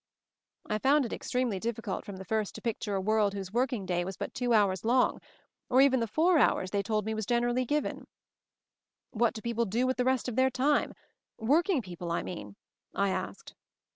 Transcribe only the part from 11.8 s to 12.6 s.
people, I mean?"